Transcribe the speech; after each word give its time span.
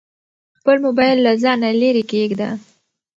خپل 0.59 0.75
موبایل 0.85 1.17
له 1.25 1.33
ځانه 1.43 1.69
لیرې 1.79 2.03
کېږده. 2.11 2.49